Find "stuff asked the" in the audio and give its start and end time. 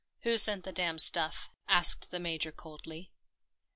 0.97-2.19